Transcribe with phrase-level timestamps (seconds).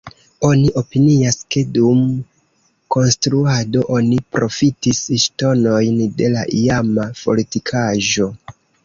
[0.47, 1.99] Oni opinias, ke dum
[2.95, 8.31] konstruado oni profitis ŝtonojn de la iama fortikaĵo.